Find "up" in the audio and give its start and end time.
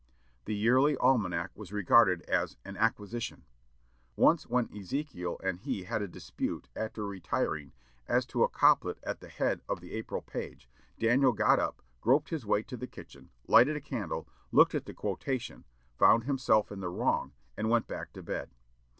11.59-11.83